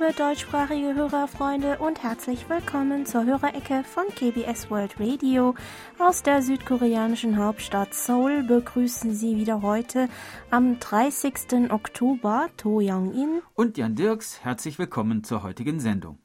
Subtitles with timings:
[0.00, 5.54] liebe deutschsprachige Hörerfreunde und herzlich willkommen zur Hörerecke von KBS World Radio.
[5.98, 10.08] Aus der südkoreanischen Hauptstadt Seoul begrüßen Sie wieder heute
[10.50, 11.70] am 30.
[11.70, 14.42] Oktober To Young-in und Jan Dirks.
[14.42, 16.18] Herzlich willkommen zur heutigen Sendung.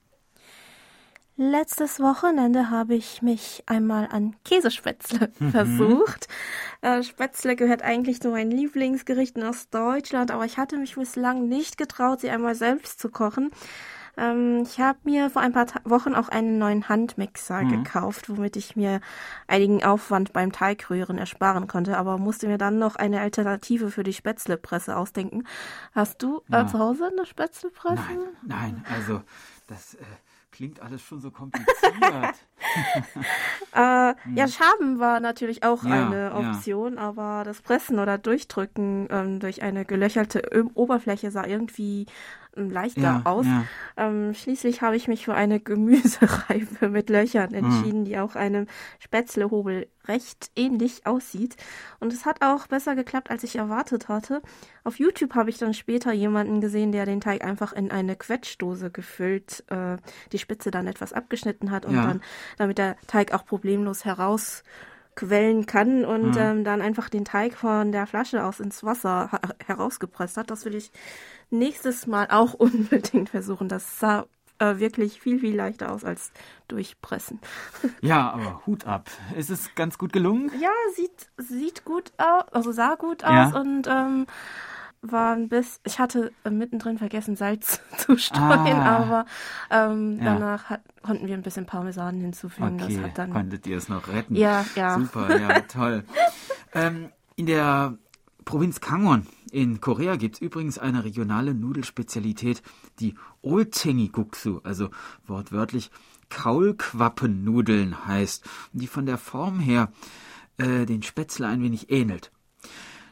[1.37, 5.51] Letztes Wochenende habe ich mich einmal an Käsespätzle mhm.
[5.51, 6.29] versucht.
[6.85, 11.79] Äh, Spätzle gehört eigentlich zu meinen Lieblingsgerichten aus Deutschland, aber ich hatte mich bislang nicht
[11.79, 13.49] getraut, sie einmal selbst zu kochen.
[14.17, 17.83] Ähm, ich habe mir vor ein paar Ta Wochen auch einen neuen Handmixer mhm.
[17.83, 19.01] gekauft, womit ich mir
[19.47, 24.13] einigen Aufwand beim Teigrühren ersparen konnte, aber musste mir dann noch eine Alternative für die
[24.13, 25.47] Spätzlepresse ausdenken.
[25.95, 26.67] Hast du äh, ja.
[26.67, 27.95] zu Hause eine Spätzlepresse?
[27.95, 29.21] Nein, nein, also
[29.67, 29.95] das...
[29.95, 30.03] Äh
[30.55, 31.75] klingt alles schon so kompliziert.
[33.73, 34.35] äh, hm.
[34.35, 37.01] Ja, Schaben war natürlich auch ja, eine Option, ja.
[37.01, 42.05] aber das Pressen oder Durchdrücken ähm, durch eine gelöcherte Oberfläche sah irgendwie
[42.55, 43.45] leichter ja, aus.
[43.45, 43.65] Ja.
[43.97, 47.65] Ähm, schließlich habe ich mich für eine Gemüsereife mit Löchern hm.
[47.65, 48.05] entschieden, mhm.
[48.05, 48.67] die auch einem
[48.99, 51.55] Spätzlehobel recht ähnlich aussieht.
[51.99, 54.41] Und es hat auch besser geklappt, als ich erwartet hatte.
[54.83, 58.91] Auf YouTube habe ich dann später jemanden gesehen, der den Teig einfach in eine Quetschdose
[58.91, 59.97] gefüllt, äh,
[60.31, 62.05] die Spitze dann etwas abgeschnitten hat und ja.
[62.05, 62.21] dann,
[62.57, 64.63] damit der Teig auch problemlos heraus
[65.15, 66.37] quellen kann und mhm.
[66.37, 69.29] ähm, dann einfach den Teig von der Flasche aus ins Wasser
[69.65, 70.51] herausgepresst hat.
[70.51, 70.91] Das will ich
[71.49, 73.69] nächstes Mal auch unbedingt versuchen.
[73.69, 74.25] Das sah
[74.59, 76.31] äh, wirklich viel, viel leichter aus als
[76.67, 77.39] durchpressen.
[78.01, 79.09] Ja, aber Hut ab.
[79.35, 80.51] Ist es ganz gut gelungen?
[80.59, 83.59] Ja, sieht, sieht gut aus, also sah gut aus ja.
[83.59, 84.27] und ähm,
[85.11, 89.25] war ein bisschen, ich hatte äh, mittendrin vergessen, Salz zu streuen, ah, aber
[89.69, 90.25] ähm, ja.
[90.25, 92.79] danach hat, konnten wir ein bisschen Parmesan hinzufügen.
[92.81, 94.35] Okay, das hat dann, konntet ihr es noch retten?
[94.35, 94.99] Ja, ja.
[94.99, 96.03] Super, ja, toll.
[96.73, 97.97] ähm, in der
[98.45, 102.61] Provinz Kangon in Korea gibt es übrigens eine regionale Nudelspezialität,
[102.99, 104.89] die Olchengi-Guksu, also
[105.27, 105.91] wortwörtlich
[106.29, 108.43] Kaulquappennudeln heißt,
[108.73, 109.91] die von der Form her
[110.57, 112.31] äh, den Spätzle ein wenig ähnelt.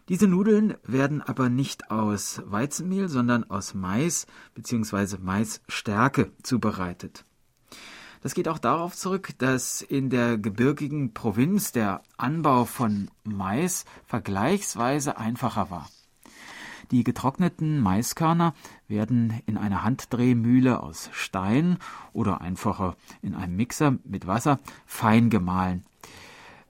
[0.10, 5.18] Diese Nudeln werden aber nicht aus Weizenmehl, sondern aus Mais bzw.
[5.22, 7.26] Maisstärke zubereitet.
[8.22, 15.18] Das geht auch darauf zurück, dass in der gebirgigen Provinz der Anbau von Mais vergleichsweise
[15.18, 15.90] einfacher war.
[16.92, 18.54] Die getrockneten Maiskörner
[18.88, 21.78] werden in einer Handdrehmühle aus Stein
[22.12, 25.86] oder einfacher in einem Mixer mit Wasser fein gemahlen.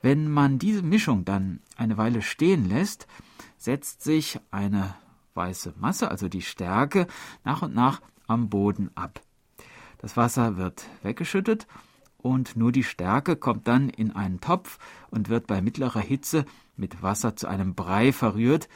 [0.03, 3.07] Wenn man diese Mischung dann eine Weile stehen lässt,
[3.57, 4.95] setzt sich eine
[5.33, 7.07] weiße Masse, also die Stärke,
[7.45, 9.21] nach und nach am Boden ab.
[9.99, 11.67] Das Wasser wird weggeschüttet
[12.17, 14.77] und nur die Stärke kommt dann in einen Topf
[15.09, 16.43] und wird bei mittlerer Hitze
[16.75, 18.67] mit Wasser zu einem Brei verrührt,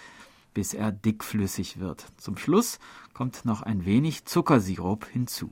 [0.53, 2.07] bis er dickflüssig wird.
[2.15, 2.79] Zum Schluss
[3.13, 5.51] kommt noch ein wenig Zuckersirup hinzu.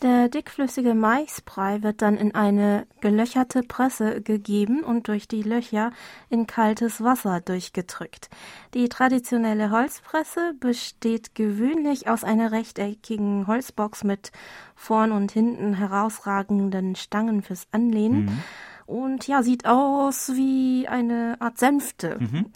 [0.00, 5.90] Der dickflüssige Maisbrei wird dann in eine gelöcherte Presse gegeben und durch die Löcher
[6.28, 8.30] in kaltes Wasser durchgedrückt.
[8.74, 14.30] Die traditionelle Holzpresse besteht gewöhnlich aus einer rechteckigen Holzbox mit
[14.76, 18.26] vorn und hinten herausragenden Stangen fürs Anlehnen.
[18.26, 18.42] Mhm.
[18.86, 22.18] Und ja, sieht aus wie eine Art Sänfte.
[22.20, 22.52] Mhm.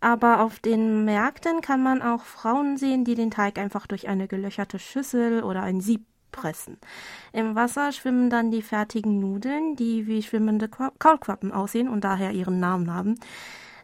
[0.00, 4.26] Aber auf den Märkten kann man auch Frauen sehen, die den Teig einfach durch eine
[4.26, 6.78] gelöcherte Schüssel oder ein Sieb pressen.
[7.32, 12.60] Im Wasser schwimmen dann die fertigen Nudeln, die wie schwimmende Kaulquappen aussehen und daher ihren
[12.60, 13.16] Namen haben.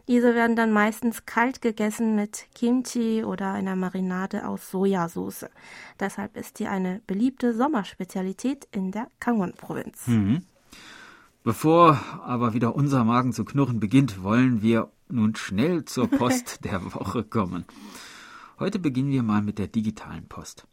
[0.07, 5.47] Diese werden dann meistens kalt gegessen mit Kimchi oder einer Marinade aus Sojasauce.
[5.99, 10.07] Deshalb ist sie eine beliebte Sommerspezialität in der Kangon-Provinz.
[10.07, 10.43] Mhm.
[11.43, 16.93] Bevor aber wieder unser Magen zu knurren beginnt, wollen wir nun schnell zur Post der
[16.93, 17.65] Woche kommen.
[18.59, 20.67] Heute beginnen wir mal mit der digitalen Post.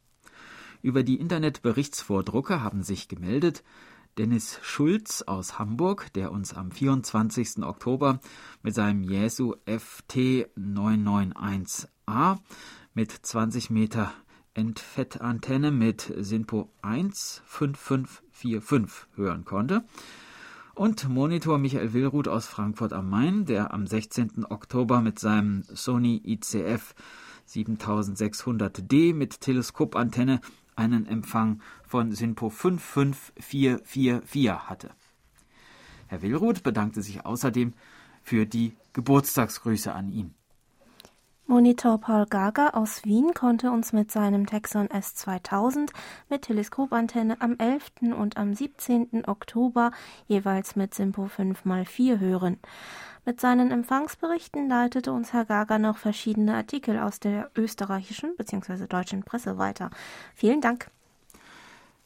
[0.84, 3.64] Über die Internetberichtsvordrucke haben sich gemeldet
[4.19, 7.62] Dennis Schulz aus Hamburg, der uns am 24.
[7.62, 8.20] Oktober
[8.62, 12.36] mit seinem Jesu FT 991A
[12.92, 14.12] mit 20 Meter
[14.52, 19.84] Endfettantenne mit SINPO 15545 hören konnte.
[20.75, 24.44] Und Monitor Michael Willruth aus Frankfurt am Main, der am 16.
[24.50, 26.94] Oktober mit seinem Sony ICF
[27.48, 30.42] 7600D mit Teleskopantenne
[30.76, 34.90] einen Empfang von SINPO 55444 hatte.
[36.08, 37.72] Herr Willruth bedankte sich außerdem
[38.22, 40.34] für die Geburtstagsgrüße an ihn.
[41.46, 45.91] Monitor Paul Gaga aus Wien konnte uns mit seinem Texon S2000
[46.31, 48.14] mit Teleskopantenne am 11.
[48.19, 49.26] und am 17.
[49.26, 49.91] Oktober
[50.26, 52.58] jeweils mit Simpo 5x4 hören.
[53.26, 58.87] Mit seinen Empfangsberichten leitete uns Herr Gaga noch verschiedene Artikel aus der österreichischen bzw.
[58.87, 59.91] deutschen Presse weiter.
[60.35, 60.91] Vielen Dank.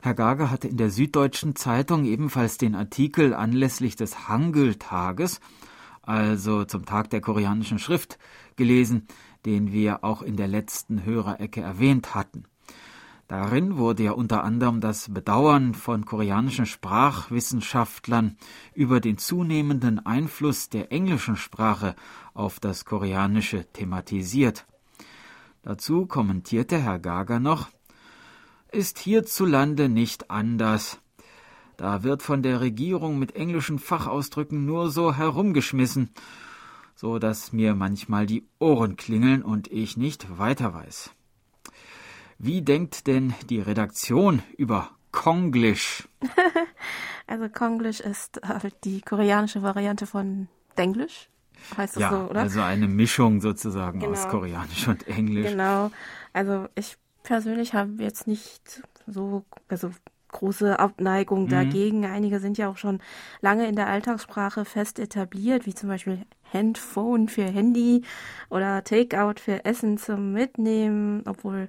[0.00, 5.40] Herr Gaga hatte in der Süddeutschen Zeitung ebenfalls den Artikel anlässlich des Hangul-Tages,
[6.02, 8.18] also zum Tag der koreanischen Schrift,
[8.56, 9.06] gelesen,
[9.48, 12.44] den wir auch in der letzten Hörerecke erwähnt hatten.
[13.28, 18.36] Darin wurde ja unter anderem das Bedauern von koreanischen Sprachwissenschaftlern
[18.74, 21.96] über den zunehmenden Einfluss der englischen Sprache
[22.34, 24.66] auf das Koreanische thematisiert.
[25.62, 27.70] Dazu kommentierte Herr Gager noch,
[28.70, 31.00] ist hierzulande nicht anders.
[31.78, 36.10] Da wird von der Regierung mit englischen Fachausdrücken nur so herumgeschmissen
[36.98, 41.12] so dass mir manchmal die Ohren klingeln und ich nicht weiter weiß.
[42.38, 46.08] Wie denkt denn die Redaktion über Konglish?
[47.28, 51.28] also Konglish ist halt die koreanische Variante von Denglisch.
[51.76, 52.40] Heißt das ja, so, oder?
[52.40, 54.12] Also eine Mischung sozusagen genau.
[54.12, 55.50] aus Koreanisch und Englisch.
[55.52, 55.92] Genau.
[56.32, 59.92] Also ich persönlich habe jetzt nicht so, also
[60.28, 61.48] große Abneigung mhm.
[61.48, 62.06] dagegen.
[62.06, 63.00] Einige sind ja auch schon
[63.40, 68.02] lange in der Alltagssprache fest etabliert, wie zum Beispiel Handphone für Handy
[68.50, 71.68] oder Takeout für Essen zum Mitnehmen, obwohl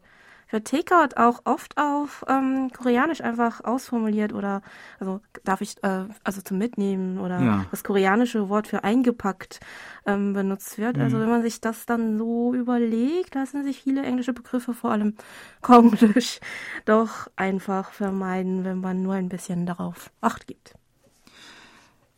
[0.50, 4.64] für Takeout auch oft auf ähm, Koreanisch einfach ausformuliert oder
[5.00, 7.66] also darf ich äh, also zum Mitnehmen oder ja.
[7.70, 9.60] das koreanische Wort für eingepackt
[10.08, 10.98] ähm, benutzt wird.
[10.98, 11.04] Also mhm.
[11.10, 15.14] Also wenn man sich das dann so überlegt, lassen sich viele englische Begriffe, vor allem
[15.62, 16.40] Konglisch,
[16.86, 20.74] doch einfach vermeiden, wenn man nur ein bisschen darauf Acht gibt.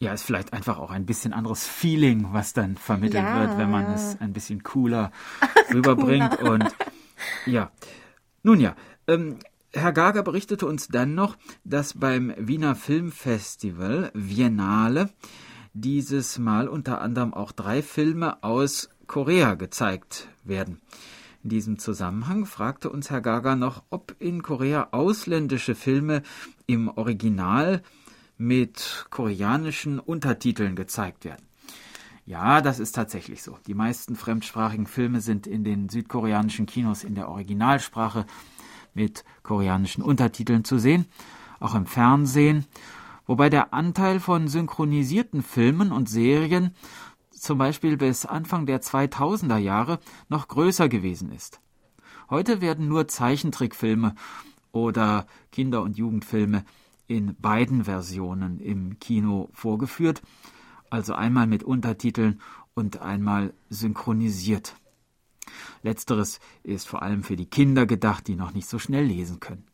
[0.01, 3.69] Ja, ist vielleicht einfach auch ein bisschen anderes Feeling, was dann vermittelt ja, wird, wenn
[3.69, 5.12] man es ein bisschen cooler
[5.71, 6.39] rüberbringt.
[6.39, 6.75] und
[7.45, 7.71] ja,
[8.42, 8.75] nun ja,
[9.07, 9.38] ähm,
[9.71, 15.12] Herr Gager berichtete uns dann noch, dass beim Wiener Filmfestival Viennale
[15.74, 20.81] dieses Mal unter anderem auch drei Filme aus Korea gezeigt werden.
[21.44, 26.24] In diesem Zusammenhang fragte uns Herr Gaga noch, ob in Korea ausländische Filme
[26.65, 27.83] im Original
[28.41, 31.45] mit koreanischen Untertiteln gezeigt werden.
[32.25, 33.59] Ja, das ist tatsächlich so.
[33.67, 38.25] Die meisten fremdsprachigen Filme sind in den südkoreanischen Kinos in der Originalsprache
[38.95, 41.05] mit koreanischen Untertiteln zu sehen,
[41.59, 42.65] auch im Fernsehen,
[43.27, 46.73] wobei der Anteil von synchronisierten Filmen und Serien
[47.29, 49.99] zum Beispiel bis Anfang der 2000er Jahre
[50.29, 51.61] noch größer gewesen ist.
[52.31, 54.15] Heute werden nur Zeichentrickfilme
[54.71, 56.65] oder Kinder- und Jugendfilme
[57.11, 60.21] in beiden Versionen im Kino vorgeführt,
[60.89, 62.39] also einmal mit Untertiteln
[62.73, 64.75] und einmal synchronisiert.
[65.83, 69.65] Letzteres ist vor allem für die Kinder gedacht, die noch nicht so schnell lesen können.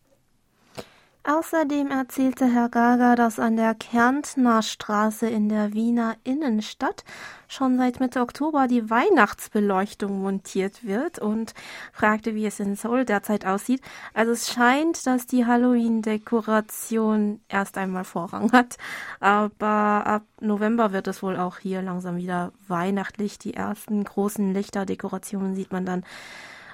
[1.30, 7.04] Außerdem erzählte Herr Gaga, dass an der Kärntner Straße in der Wiener Innenstadt
[7.50, 11.54] schon seit Mitte Oktober die Weihnachtsbeleuchtung montiert wird und
[11.92, 13.82] fragte, wie es in Seoul derzeit aussieht.
[14.14, 18.78] Also es scheint, dass die Halloween-Dekoration erst einmal Vorrang hat,
[19.20, 23.38] aber ab November wird es wohl auch hier langsam wieder weihnachtlich.
[23.38, 26.06] Die ersten großen Lichterdekorationen sieht man dann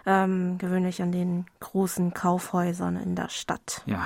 [0.05, 3.81] ähm, gewöhnlich an den großen Kaufhäusern in der Stadt.
[3.87, 4.05] Ja,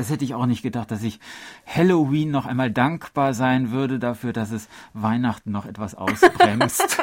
[0.00, 1.20] das hätte ich auch nicht gedacht, dass ich
[1.66, 7.02] Halloween noch einmal dankbar sein würde dafür, dass es Weihnachten noch etwas ausbremst.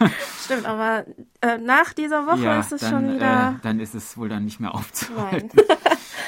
[0.44, 1.04] Stimmt, aber
[1.40, 3.56] äh, nach dieser Woche ja, ist es dann, schon wieder.
[3.56, 5.58] Äh, dann ist es wohl dann nicht mehr aufzuhalten.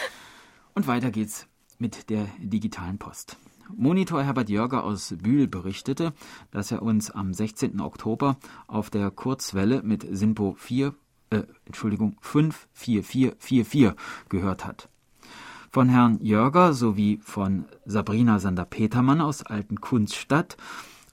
[0.74, 1.46] Und weiter geht's
[1.78, 3.36] mit der digitalen Post.
[3.76, 6.14] Monitor Herbert Jörger aus Bühl berichtete,
[6.50, 7.80] dass er uns am 16.
[7.80, 10.94] Oktober auf der Kurzwelle mit Sinpo 4,
[11.30, 13.94] äh, Entschuldigung, 54444
[14.28, 14.88] gehört hat.
[15.70, 20.56] Von Herrn Jörger sowie von Sabrina Sander-Petermann aus Alten Kunststadt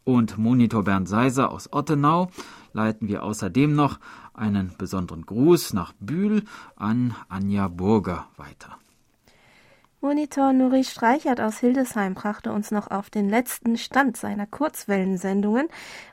[0.05, 2.29] und Monitor Bernd Seiser aus Ottenau
[2.71, 3.99] leiten wir außerdem noch
[4.33, 6.43] einen besonderen Gruß nach Bühl
[6.77, 8.77] an Anja Burger weiter.
[9.99, 15.67] Monitor Nuri Streichert aus Hildesheim brachte uns noch auf den letzten Stand seiner Kurzwellensendungen.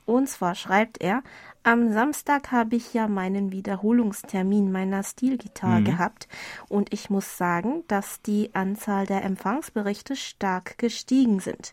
[0.06, 1.22] Und zwar schreibt er,
[1.64, 5.85] am Samstag habe ich ja meinen Wiederholungstermin meiner Stilgitarre mhm.
[5.85, 6.28] gehabt
[6.69, 11.73] und ich muss sagen, dass die Anzahl der Empfangsberichte stark gestiegen sind.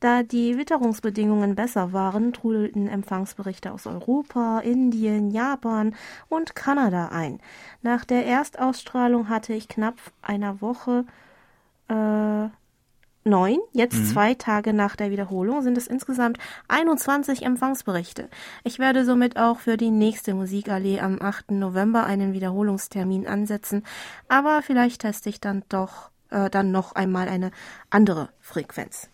[0.00, 5.94] Da die Witterungsbedingungen besser waren, trudelten Empfangsberichte aus Europa, Indien, Japan
[6.28, 7.38] und Kanada ein.
[7.82, 11.04] Nach der Erstausstrahlung hatte ich knapp einer Woche
[11.88, 12.48] äh,
[13.28, 13.58] neun.
[13.72, 14.06] Jetzt mhm.
[14.06, 18.28] zwei Tage nach der Wiederholung sind es insgesamt 21 Empfangsberichte.
[18.64, 21.52] Ich werde somit auch für die nächste Musikallee am 8.
[21.52, 23.84] November einen Wiederholungstermin ansetzen,
[24.28, 27.50] aber vielleicht teste ich dann doch äh, dann noch einmal eine
[27.90, 29.08] andere Frequenz.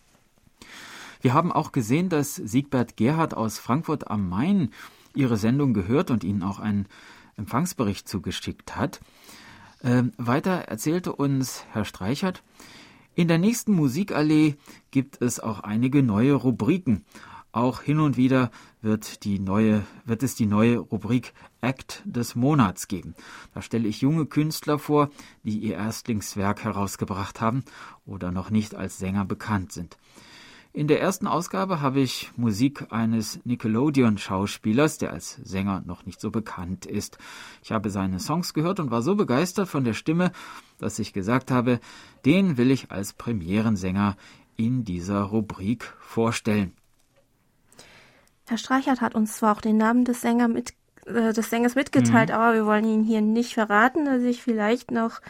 [1.21, 4.69] Wir haben auch gesehen, dass Siegbert Gerhard aus Frankfurt am Main
[5.15, 6.87] Ihre Sendung gehört und Ihnen auch einen
[7.37, 8.99] Empfangsbericht zugeschickt hat.
[9.83, 12.43] Ähm, weiter erzählte uns Herr Streichert,
[13.15, 14.55] in der nächsten Musikallee
[14.91, 17.05] gibt es auch einige neue Rubriken.
[17.51, 22.89] Auch hin und wieder wird, die neue, wird es die neue Rubrik Act des Monats
[22.89, 23.15] geben.
[23.53, 25.09] Da stelle ich junge Künstler vor,
[25.43, 27.63] die ihr Erstlingswerk herausgebracht haben
[28.05, 29.97] oder noch nicht als Sänger bekannt sind.
[30.75, 36.31] In der ersten Ausgabe habe ich Musik eines Nickelodeon-Schauspielers, der als Sänger noch nicht so
[36.31, 37.17] bekannt ist.
[37.63, 40.33] Ich habe seine Songs gehört und war so begeistert von der Stimme,
[40.77, 41.79] dass ich gesagt habe,
[42.25, 44.17] den will ich als Premierensänger
[44.57, 46.73] in dieser Rubrik vorstellen.
[48.45, 50.73] Herr Streichert hat uns zwar auch den Namen des, Sänger mit,
[51.05, 52.35] äh, des Sängers mitgeteilt, mhm.
[52.35, 55.21] aber wir wollen ihn hier nicht verraten, dass ich vielleicht noch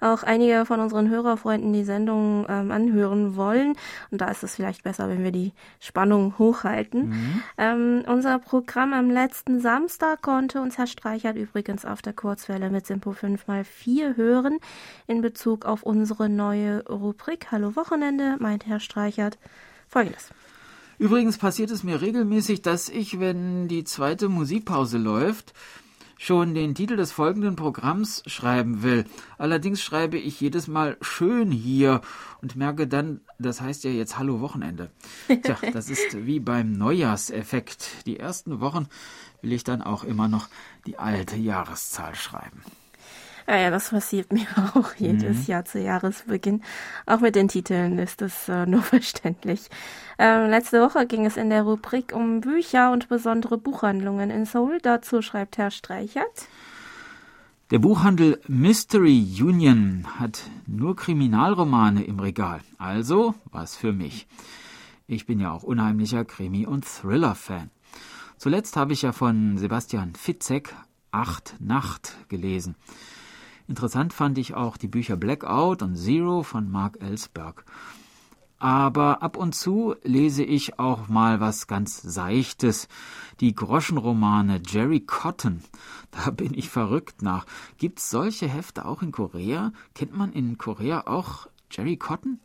[0.00, 3.74] auch einige von unseren Hörerfreunden die Sendung ähm, anhören wollen.
[4.10, 7.08] Und da ist es vielleicht besser, wenn wir die Spannung hochhalten.
[7.08, 7.42] Mhm.
[7.56, 12.86] Ähm, unser Programm am letzten Samstag konnte uns Herr Streichert übrigens auf der Kurzwelle mit
[12.86, 14.58] Simpo 5x4 hören
[15.06, 19.38] in Bezug auf unsere neue Rubrik Hallo Wochenende, meint Herr Streichert
[19.88, 20.30] folgendes.
[20.98, 25.54] Übrigens passiert es mir regelmäßig, dass ich, wenn die zweite Musikpause läuft,
[26.18, 29.04] schon den Titel des folgenden Programms schreiben will.
[29.38, 32.00] Allerdings schreibe ich jedes Mal schön hier
[32.42, 34.90] und merke dann, das heißt ja jetzt Hallo Wochenende.
[35.28, 38.04] Tja, das ist wie beim Neujahrseffekt.
[38.06, 38.88] Die ersten Wochen
[39.40, 40.48] will ich dann auch immer noch
[40.84, 42.62] die alte Jahreszahl schreiben.
[43.48, 45.44] Ja, ja, das passiert mir auch jedes mhm.
[45.46, 46.62] Jahr zu Jahresbeginn.
[47.06, 49.70] Auch mit den Titeln ist es äh, nur verständlich.
[50.18, 54.78] Ähm, letzte Woche ging es in der Rubrik um Bücher und besondere Buchhandlungen in Seoul.
[54.82, 56.48] Dazu schreibt Herr Streichert.
[57.70, 62.60] Der Buchhandel Mystery Union hat nur Kriminalromane im Regal.
[62.78, 64.26] Also was für mich.
[65.06, 67.70] Ich bin ja auch unheimlicher Krimi- und Thriller-Fan.
[68.36, 70.74] Zuletzt habe ich ja von Sebastian Fitzek
[71.10, 72.74] Acht Nacht gelesen.
[73.68, 77.66] Interessant fand ich auch die Bücher Blackout und Zero von Mark Ellsberg.
[78.58, 82.88] Aber ab und zu lese ich auch mal was ganz Seichtes.
[83.40, 85.62] Die Groschenromane Jerry Cotton.
[86.10, 87.44] Da bin ich verrückt nach.
[87.76, 89.72] Gibt's solche Hefte auch in Korea?
[89.94, 92.40] Kennt man in Korea auch Jerry Cotton?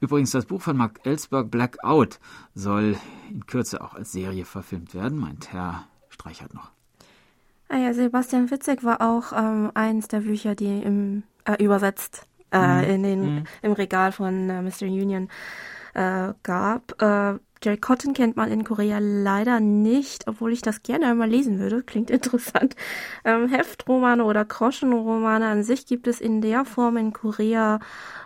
[0.00, 2.18] Übrigens, das Buch von Mark Ellsberg Blackout
[2.56, 2.96] soll
[3.30, 6.75] in Kürze auch als Serie verfilmt werden, meint Herr Streichert noch.
[7.68, 12.58] Ah ja, Sebastian Fitzek war auch ähm, eins der Bücher, die im, äh, übersetzt äh,
[12.58, 12.90] mhm.
[12.90, 13.44] in den, mhm.
[13.62, 14.82] im Regal von äh, Mr.
[14.82, 15.28] Union
[15.94, 17.00] äh, gab.
[17.02, 21.58] Äh, Jerry Cotton kennt man in Korea leider nicht, obwohl ich das gerne einmal lesen
[21.58, 21.82] würde.
[21.82, 22.76] Klingt interessant.
[23.24, 27.80] Ähm, Heftromane oder Groschenromane an sich gibt es in der Form in Korea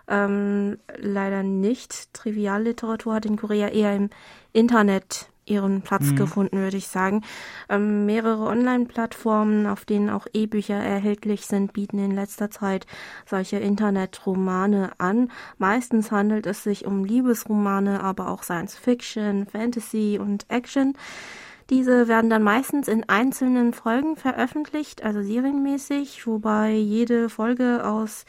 [0.09, 2.13] ähm, leider nicht.
[2.13, 4.11] Trivialliteratur hat in Korea eher im
[4.53, 6.17] Internet ihren Platz mhm.
[6.17, 7.23] gefunden, würde ich sagen.
[7.69, 12.87] Ähm, mehrere Online-Plattformen, auf denen auch E-Bücher erhältlich sind, bieten in letzter Zeit
[13.27, 15.31] solche Internetromane an.
[15.59, 20.95] Meistens handelt es sich um Liebesromane, aber auch Science Fiction, Fantasy und Action.
[21.71, 28.25] Diese werden dann meistens in einzelnen Folgen veröffentlicht, also serienmäßig, wobei jede Folge aus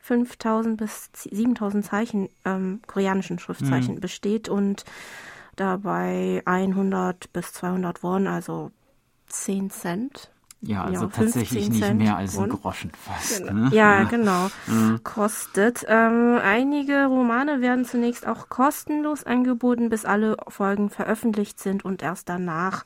[0.00, 4.00] 5000 bis 7000 Zeichen, ähm, koreanischen Schriftzeichen mhm.
[4.00, 4.84] besteht und
[5.56, 8.70] dabei 100 bis 200 Won, also
[9.26, 10.30] 10 Cent.
[10.64, 13.38] Ja, also ja, tatsächlich nicht Cent mehr als ein Groschen fast.
[13.38, 13.52] Genau.
[13.52, 13.70] Ne?
[13.72, 14.48] Ja, ja, genau.
[14.68, 15.02] Mhm.
[15.02, 15.84] Kostet.
[15.88, 22.28] Ähm, einige Romane werden zunächst auch kostenlos angeboten, bis alle Folgen veröffentlicht sind und erst
[22.28, 22.84] danach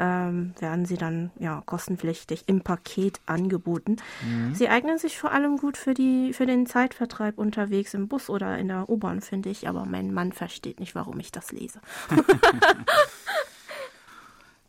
[0.00, 3.96] ähm, werden sie dann ja kostenpflichtig im Paket angeboten.
[4.24, 4.54] Mhm.
[4.54, 8.58] Sie eignen sich vor allem gut für die für den Zeitvertreib unterwegs im Bus oder
[8.58, 9.68] in der U-Bahn, finde ich.
[9.68, 11.80] Aber mein Mann versteht nicht, warum ich das lese.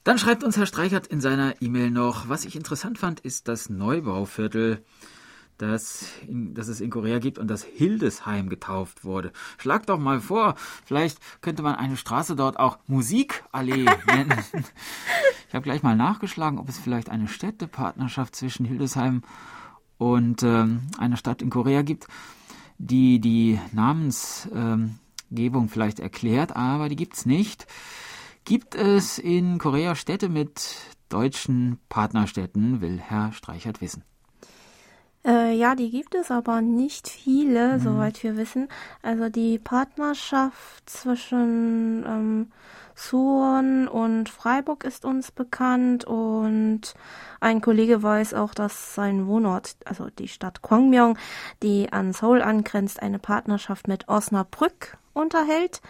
[0.03, 3.69] Dann schreibt uns Herr Streichert in seiner E-Mail noch, was ich interessant fand, ist das
[3.69, 4.83] Neubauviertel
[5.61, 9.31] das, in, das es in Korea gibt und das Hildesheim getauft wurde.
[9.57, 14.33] Schlag doch mal vor, vielleicht könnte man eine Straße dort auch Musikallee nennen.
[15.47, 19.21] ich habe gleich mal nachgeschlagen, ob es vielleicht eine Städtepartnerschaft zwischen Hildesheim
[19.97, 22.07] und ähm, einer Stadt in Korea gibt,
[22.79, 24.97] die die Namensgebung
[25.63, 27.67] ähm, vielleicht erklärt, aber die gibt es nicht.
[28.43, 34.03] Gibt es in Korea Städte mit deutschen Partnerstädten, will Herr Streichert wissen.
[35.25, 37.79] Äh, ja, die gibt es aber nicht viele, mhm.
[37.79, 38.69] soweit wir wissen.
[39.01, 42.51] Also die Partnerschaft zwischen ähm,
[42.95, 46.93] Suwon und Freiburg ist uns bekannt und
[47.39, 51.17] ein Kollege weiß auch, dass sein Wohnort, also die Stadt Kwangmyong,
[51.63, 55.81] die an Seoul angrenzt, eine Partnerschaft mit Osnabrück unterhält.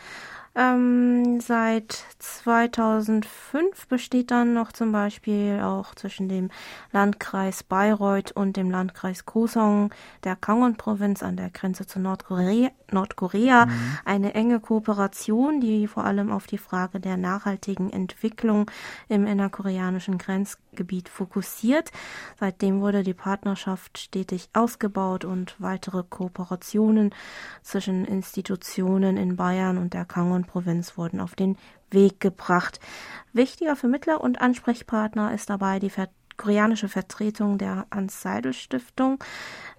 [0.53, 6.49] Ähm, seit 2005 besteht dann noch zum Beispiel auch zwischen dem
[6.91, 9.93] Landkreis Bayreuth und dem Landkreis Kusong
[10.25, 13.97] der Kangon-Provinz an der Grenze zu Nordkorea, Nordkorea mhm.
[14.03, 18.69] eine enge Kooperation, die vor allem auf die Frage der nachhaltigen Entwicklung
[19.07, 20.70] im innerkoreanischen Grenzgebiet
[21.09, 21.91] fokussiert.
[22.39, 27.13] Seitdem wurde die Partnerschaft stetig ausgebaut und weitere Kooperationen
[27.61, 31.57] zwischen Institutionen in Bayern und der Kangon-Provinz wurden auf den
[31.89, 32.79] Weg gebracht.
[33.33, 39.23] Wichtiger Vermittler und Ansprechpartner ist dabei die Ver koreanische Vertretung der Hans-Seidel-Stiftung,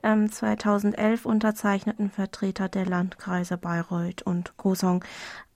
[0.04, 5.04] ähm, 2011 unterzeichneten Vertreter der Landkreise Bayreuth und Kosong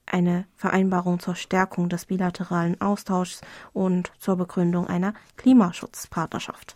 [0.07, 3.41] eine Vereinbarung zur Stärkung des bilateralen Austauschs
[3.73, 6.73] und zur Begründung einer Klimaschutzpartnerschaft.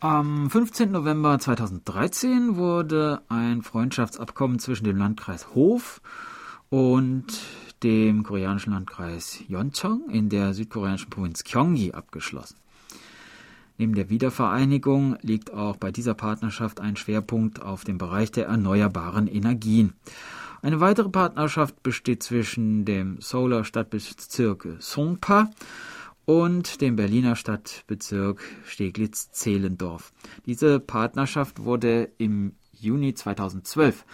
[0.00, 0.92] Am 15.
[0.92, 6.00] November 2013 wurde ein Freundschaftsabkommen zwischen dem Landkreis Hof
[6.70, 7.26] und
[7.82, 12.56] dem koreanischen Landkreis Yeoncheong in der südkoreanischen Provinz Gyeonggi abgeschlossen.
[13.76, 19.28] Neben der Wiedervereinigung liegt auch bei dieser Partnerschaft ein Schwerpunkt auf dem Bereich der erneuerbaren
[19.28, 19.92] Energien.
[20.60, 25.50] Eine weitere Partnerschaft besteht zwischen dem Solar Stadtbezirk Songpa
[26.24, 30.12] und dem Berliner Stadtbezirk Steglitz-Zehlendorf.
[30.46, 34.04] Diese Partnerschaft wurde im Juni 2012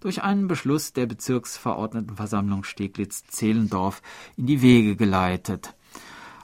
[0.00, 4.00] durch einen Beschluss der Bezirksverordnetenversammlung Steglitz-Zehlendorf
[4.36, 5.74] in die Wege geleitet.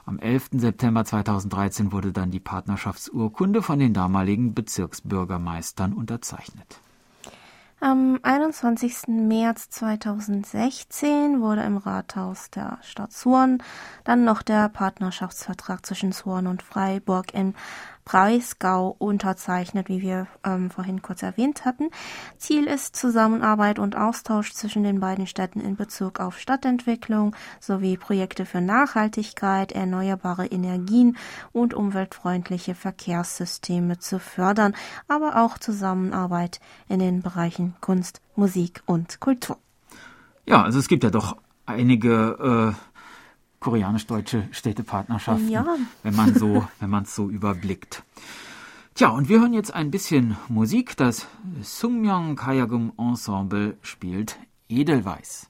[0.05, 0.49] Am 11.
[0.53, 6.79] September 2013 wurde dann die Partnerschaftsurkunde von den damaligen Bezirksbürgermeistern unterzeichnet.
[7.79, 9.07] Am 21.
[9.07, 13.61] März 2016 wurde im Rathaus der Stadt Suwon
[14.03, 17.53] dann noch der Partnerschaftsvertrag zwischen Suwon und Freiburg in
[18.07, 21.89] Breisgau unterzeichnet, wie wir ähm, vorhin kurz erwähnt hatten.
[22.37, 28.45] Ziel ist Zusammenarbeit und Austausch zwischen den beiden Städten in Bezug auf Stadtentwicklung sowie Projekte
[28.45, 31.17] für Nachhaltigkeit, erneuerbare Energien
[31.51, 34.73] und umweltfreundliche Verkehrssysteme zu fördern,
[35.09, 39.57] aber auch Zusammenarbeit in den Bereichen Kunst, Musik und Kultur.
[40.45, 42.96] Ja, also es gibt ja doch einige äh,
[43.59, 45.65] koreanisch-deutsche Städtepartnerschaften, ja.
[46.03, 48.03] wenn man so, wenn man es so überblickt.
[48.95, 50.97] Tja, und wir hören jetzt ein bisschen Musik.
[50.97, 51.27] Das
[51.61, 54.39] Sungmyeong Kayagum Ensemble spielt
[54.69, 55.49] Edelweiß.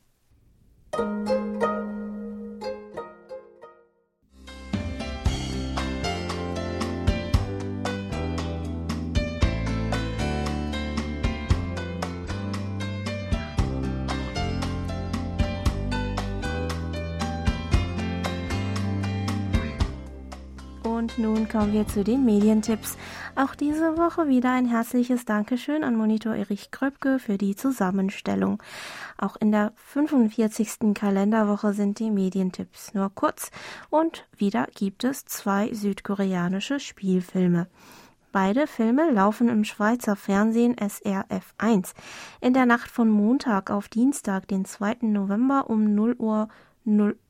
[0.98, 1.77] Musik
[21.18, 22.98] nun kommen wir zu den Medientipps.
[23.36, 28.62] Auch diese Woche wieder ein herzliches Dankeschön an Monitor Erich Kröpke für die Zusammenstellung.
[29.18, 30.94] Auch in der 45.
[30.94, 33.52] Kalenderwoche sind die Medientipps nur kurz
[33.90, 37.68] und wieder gibt es zwei südkoreanische Spielfilme.
[38.32, 41.94] Beide Filme laufen im Schweizer Fernsehen SRF 1.
[42.42, 44.98] In der Nacht von Montag auf Dienstag, den 2.
[45.02, 46.50] November um 0 Uhr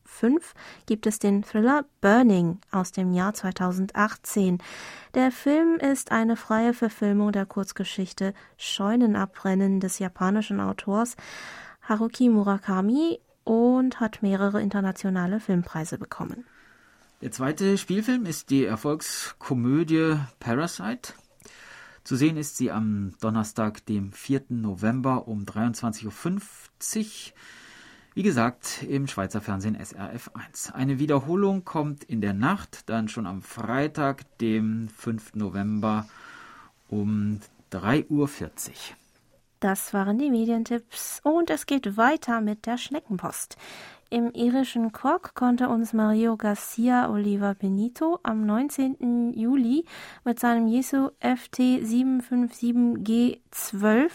[0.08, 0.54] 05
[0.86, 4.58] gibt es den Thriller Burning aus dem Jahr 2018.
[5.13, 11.15] Der Film ist eine freie Verfilmung der Kurzgeschichte Scheunenabbrennen des japanischen Autors
[11.82, 16.46] Haruki Murakami und hat mehrere internationale Filmpreise bekommen.
[17.22, 21.13] Der zweite Spielfilm ist die Erfolgskomödie Parasite.
[22.04, 24.46] Zu sehen ist sie am Donnerstag, dem 4.
[24.50, 26.12] November um 23.50 Uhr
[28.17, 30.71] wie gesagt, im Schweizer Fernsehen SRF 1.
[30.71, 35.36] Eine Wiederholung kommt in der Nacht, dann schon am Freitag, dem 5.
[35.36, 36.08] November
[36.89, 38.27] um 3.40 Uhr.
[39.60, 43.56] Das waren die Medientipps und es geht weiter mit der Schneckenpost.
[44.10, 49.34] Im irischen Cork konnte uns Mario Garcia Oliva Benito am 19.
[49.36, 49.86] Juli
[50.23, 54.10] mit seinem Jesu FT 757G12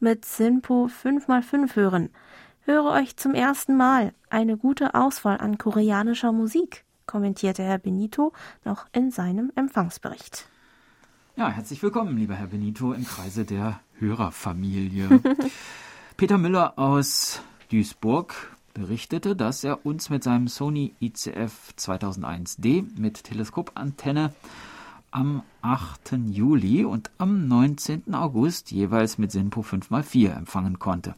[0.00, 2.10] mit Sinpo 5x5 hören
[2.66, 8.32] höre euch zum ersten Mal eine gute Auswahl an koreanischer Musik, kommentierte Herr Benito
[8.64, 10.48] noch in seinem Empfangsbericht.
[11.36, 15.20] Ja, herzlich willkommen, lieber Herr Benito, im Kreise der Hörerfamilie.
[16.16, 18.34] Peter Müller aus Duisburg
[18.74, 24.34] berichtete, dass er uns mit seinem Sony ICF 2001D mit Teleskopantenne
[25.12, 26.18] am 8.
[26.26, 28.14] Juli und am 19.
[28.14, 31.14] August jeweils mit SINPO 5x4 empfangen konnte.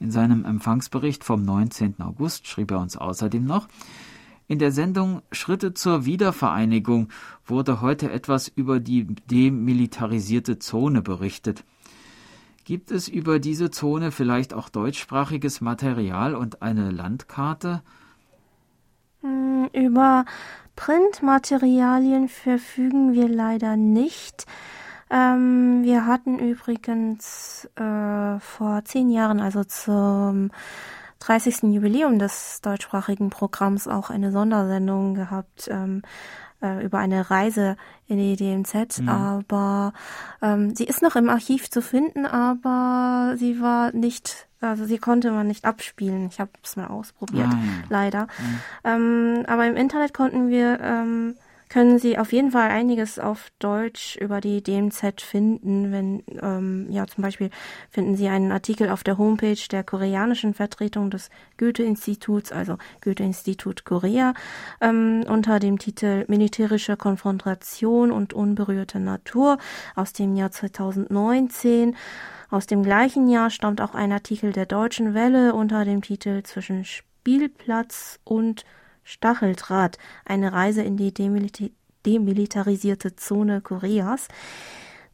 [0.00, 2.00] In seinem Empfangsbericht vom 19.
[2.00, 3.68] August schrieb er uns außerdem noch,
[4.46, 7.08] in der Sendung Schritte zur Wiedervereinigung
[7.44, 11.64] wurde heute etwas über die demilitarisierte Zone berichtet.
[12.64, 17.82] Gibt es über diese Zone vielleicht auch deutschsprachiges Material und eine Landkarte?
[19.20, 20.24] Hm, über
[20.76, 24.46] Printmaterialien verfügen wir leider nicht.
[25.10, 30.50] Ähm, wir hatten übrigens äh, vor zehn Jahren, also zum
[31.20, 31.62] 30.
[31.74, 35.68] Jubiläum des deutschsprachigen Programms, auch eine Sondersendung gehabt.
[35.70, 36.02] Ähm,
[36.60, 39.08] äh, über eine Reise in die DMZ, mhm.
[39.08, 39.92] aber
[40.42, 45.30] ähm, sie ist noch im Archiv zu finden, aber sie war nicht, also sie konnte
[45.30, 46.26] man nicht abspielen.
[46.26, 47.84] Ich habe es mal ausprobiert, Nein.
[47.88, 48.22] leider.
[48.22, 48.60] Mhm.
[48.84, 51.36] Ähm, aber im Internet konnten wir ähm,
[51.68, 55.92] können Sie auf jeden Fall einiges auf Deutsch über die DMZ finden.
[55.92, 57.50] Wenn, ähm, ja, zum Beispiel
[57.90, 64.34] finden Sie einen Artikel auf der Homepage der koreanischen Vertretung des Goethe-Instituts, also Goethe-Institut Korea,
[64.80, 69.58] ähm, unter dem Titel Militärische Konfrontation und unberührte Natur
[69.94, 71.96] aus dem Jahr 2019.
[72.50, 76.86] Aus dem gleichen Jahr stammt auch ein Artikel der Deutschen Welle unter dem Titel Zwischen
[76.86, 78.64] Spielplatz und
[79.08, 81.14] Stacheldraht, eine Reise in die
[82.04, 84.28] demilitarisierte Zone Koreas.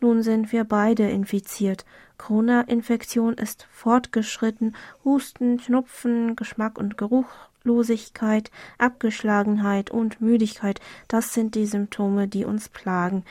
[0.00, 1.84] Nun sind wir beide infiziert.
[2.18, 4.74] Corona-Infektion ist fortgeschritten.
[5.04, 13.24] Husten, Schnupfen, Geschmack und Geruchlosigkeit, Abgeschlagenheit und Müdigkeit, das sind die Symptome, die uns plagen.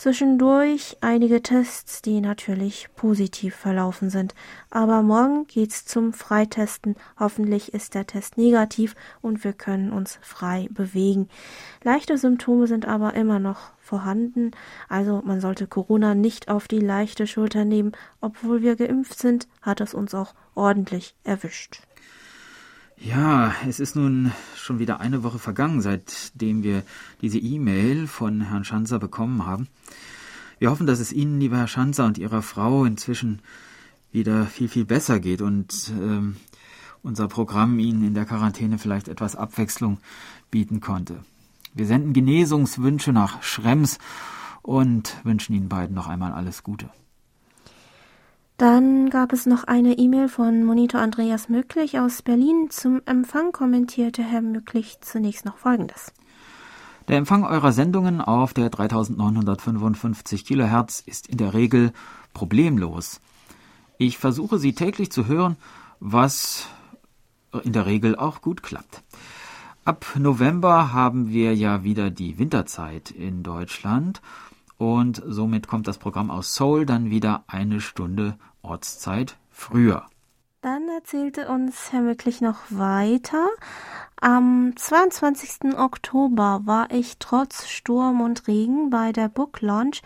[0.00, 4.34] Zwischendurch einige Tests, die natürlich positiv verlaufen sind.
[4.70, 6.96] Aber morgen geht's zum Freitesten.
[7.18, 11.28] Hoffentlich ist der Test negativ und wir können uns frei bewegen.
[11.84, 14.52] Leichte Symptome sind aber immer noch vorhanden.
[14.88, 17.92] Also man sollte Corona nicht auf die leichte Schulter nehmen.
[18.22, 21.82] Obwohl wir geimpft sind, hat es uns auch ordentlich erwischt.
[23.02, 26.82] Ja, es ist nun schon wieder eine Woche vergangen, seitdem wir
[27.22, 29.68] diese E-Mail von Herrn Schanzer bekommen haben.
[30.58, 33.40] Wir hoffen, dass es Ihnen, lieber Herr Schanzer, und Ihrer Frau inzwischen
[34.12, 36.36] wieder viel, viel besser geht und ähm,
[37.02, 39.96] unser Programm Ihnen in der Quarantäne vielleicht etwas Abwechslung
[40.50, 41.24] bieten konnte.
[41.72, 43.98] Wir senden Genesungswünsche nach Schrems
[44.60, 46.90] und wünschen Ihnen beiden noch einmal alles Gute.
[48.60, 52.68] Dann gab es noch eine E-Mail von Monitor Andreas Möglich aus Berlin.
[52.68, 56.12] Zum Empfang kommentierte Herr Möglich zunächst noch Folgendes.
[57.08, 61.94] Der Empfang eurer Sendungen auf der 3955 Kilohertz ist in der Regel
[62.34, 63.22] problemlos.
[63.96, 65.56] Ich versuche sie täglich zu hören,
[65.98, 66.66] was
[67.64, 69.02] in der Regel auch gut klappt.
[69.86, 74.20] Ab November haben wir ja wieder die Winterzeit in Deutschland
[74.76, 80.06] und somit kommt das Programm aus Seoul dann wieder eine Stunde Ortszeit früher.
[80.62, 83.48] Dann erzählte uns Herr Möglich noch weiter.
[84.20, 85.78] Am 22.
[85.78, 90.02] Oktober war ich trotz Sturm und Regen bei der Book Launch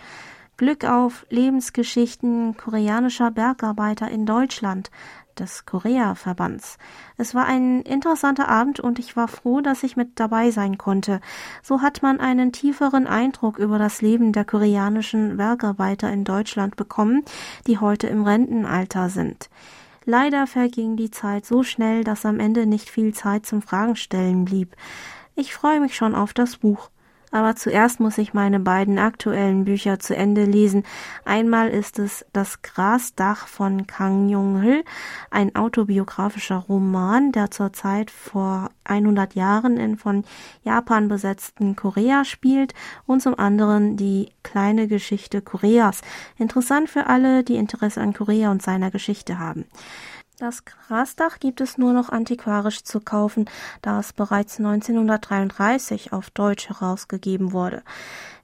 [0.56, 4.92] Glück auf Lebensgeschichten koreanischer Bergarbeiter in Deutschland
[5.40, 6.78] des Korea-Verbands.
[7.16, 11.20] Es war ein interessanter Abend und ich war froh, dass ich mit dabei sein konnte.
[11.62, 17.24] So hat man einen tieferen Eindruck über das Leben der koreanischen Bergarbeiter in Deutschland bekommen,
[17.66, 19.50] die heute im Rentenalter sind.
[20.04, 24.44] Leider verging die Zeit so schnell, dass am Ende nicht viel Zeit zum Fragen stellen
[24.44, 24.76] blieb.
[25.34, 26.90] Ich freue mich schon auf das Buch
[27.34, 30.84] aber zuerst muss ich meine beiden aktuellen Bücher zu Ende lesen.
[31.24, 34.84] Einmal ist es Das Grasdach von Kang Jung-hil,
[35.32, 40.22] ein autobiografischer Roman, der zurzeit vor 100 Jahren in von
[40.62, 42.72] Japan besetzten Korea spielt
[43.04, 46.02] und zum anderen die kleine Geschichte Koreas.
[46.38, 49.64] Interessant für alle, die Interesse an Korea und seiner Geschichte haben.
[50.36, 53.48] Das Grasdach gibt es nur noch antiquarisch zu kaufen,
[53.82, 57.84] da es bereits 1933 auf Deutsch herausgegeben wurde.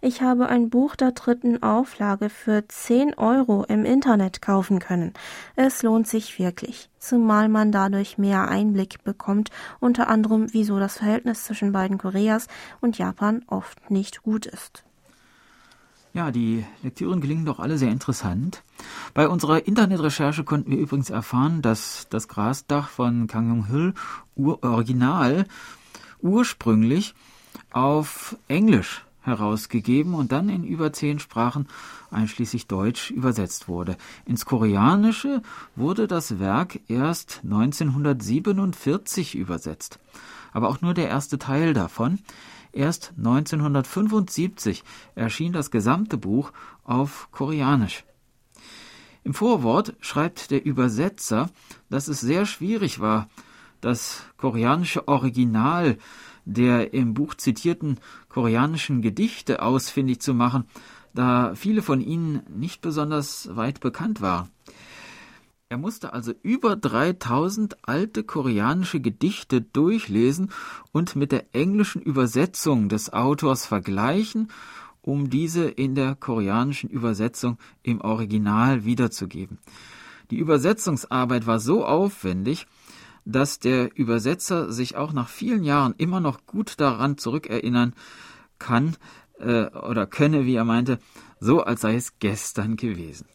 [0.00, 5.14] Ich habe ein Buch der dritten Auflage für 10 Euro im Internet kaufen können.
[5.56, 9.50] Es lohnt sich wirklich, zumal man dadurch mehr Einblick bekommt,
[9.80, 12.46] unter anderem wieso das Verhältnis zwischen beiden Koreas
[12.80, 14.84] und Japan oft nicht gut ist.
[16.12, 18.64] Ja, die Lektüren gelingen doch alle sehr interessant.
[19.14, 23.94] Bei unserer Internetrecherche konnten wir übrigens erfahren, dass das Grasdach von Kang Jong-hil
[24.62, 25.46] original
[26.20, 27.14] ursprünglich
[27.70, 31.68] auf Englisch herausgegeben und dann in über zehn Sprachen,
[32.10, 33.96] einschließlich Deutsch, übersetzt wurde.
[34.24, 35.42] Ins Koreanische
[35.76, 40.00] wurde das Werk erst 1947 übersetzt,
[40.52, 42.18] aber auch nur der erste Teil davon.
[42.72, 46.52] Erst 1975 erschien das gesamte Buch
[46.84, 48.04] auf Koreanisch.
[49.22, 51.50] Im Vorwort schreibt der Übersetzer,
[51.88, 53.28] dass es sehr schwierig war,
[53.80, 55.96] das koreanische Original
[56.44, 60.64] der im Buch zitierten koreanischen Gedichte ausfindig zu machen,
[61.14, 64.48] da viele von ihnen nicht besonders weit bekannt waren.
[65.70, 70.50] Er musste also über 3000 alte koreanische Gedichte durchlesen
[70.90, 74.50] und mit der englischen Übersetzung des Autors vergleichen,
[75.00, 79.58] um diese in der koreanischen Übersetzung im Original wiederzugeben.
[80.32, 82.66] Die Übersetzungsarbeit war so aufwendig,
[83.24, 87.94] dass der Übersetzer sich auch nach vielen Jahren immer noch gut daran zurückerinnern
[88.58, 88.96] kann
[89.38, 90.98] äh, oder könne, wie er meinte,
[91.38, 93.26] so als sei es gestern gewesen.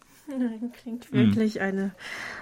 [0.74, 1.62] Klingt wirklich mhm.
[1.62, 1.92] eine,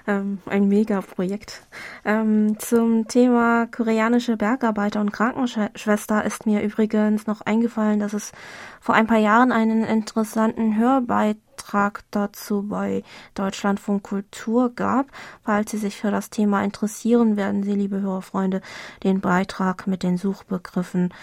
[0.08, 1.64] ähm, ein Mega-Projekt.
[2.06, 8.32] Ähm, zum Thema koreanische Bergarbeiter und Krankenschwester ist mir übrigens noch eingefallen, dass es
[8.80, 15.08] vor ein paar Jahren einen interessanten Hörbeitrag dazu bei Deutschlandfunk Kultur gab.
[15.44, 18.62] Falls Sie sich für das Thema interessieren, werden Sie, liebe Hörerfreunde,
[19.04, 21.14] den Beitrag mit den Suchbegriffen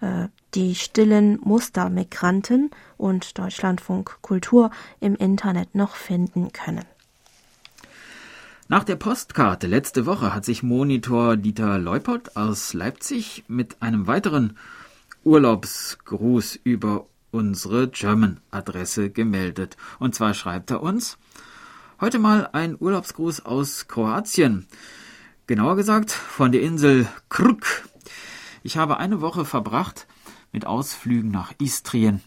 [0.00, 6.84] äh, die stillen Mustermigranten und Deutschlandfunk Kultur im Internet noch finden können.
[8.70, 14.58] Nach der Postkarte letzte Woche hat sich Monitor Dieter Leupert aus Leipzig mit einem weiteren
[15.24, 19.76] Urlaubsgruß über unsere German-Adresse gemeldet.
[19.98, 21.16] Und zwar schreibt er uns
[22.00, 24.66] heute mal ein Urlaubsgruß aus Kroatien.
[25.46, 27.88] Genauer gesagt von der Insel Krk.
[28.62, 30.06] Ich habe eine Woche verbracht
[30.52, 32.20] mit Ausflügen nach Istrien.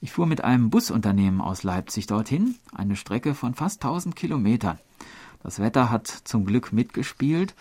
[0.00, 4.78] Ich fuhr mit einem Busunternehmen aus Leipzig dorthin, eine Strecke von fast 1000 Kilometern.
[5.42, 7.54] Das Wetter hat zum Glück mitgespielt.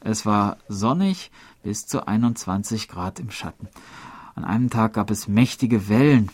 [0.00, 1.30] Es war sonnig
[1.62, 3.68] bis zu 21 Grad im Schatten.
[4.34, 6.30] An einem Tag gab es mächtige Wellen.